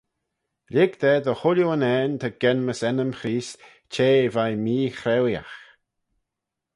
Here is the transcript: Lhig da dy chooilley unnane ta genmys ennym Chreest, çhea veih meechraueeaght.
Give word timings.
Lhig 0.73 0.91
da 1.01 1.13
dy 1.25 1.33
chooilley 1.39 1.67
unnane 1.73 2.17
ta 2.21 2.29
genmys 2.41 2.81
ennym 2.89 3.11
Chreest, 3.19 3.57
çhea 3.93 4.25
veih 4.33 4.57
meechraueeaght. 4.63 5.59